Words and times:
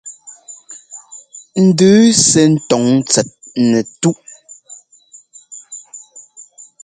Ndʉʉ 1.65 2.01
sɛ́ 2.27 2.45
ńtɔ́ŋ 2.53 2.85
tsɛt 3.09 3.29
nɛtúꞌ. 3.69 4.17